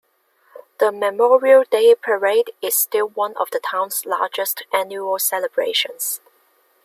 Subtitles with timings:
[0.79, 6.21] The Memorial Day parade is still one of the town's largest annual celebrations.